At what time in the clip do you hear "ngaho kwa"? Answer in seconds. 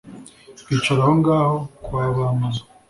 1.19-2.05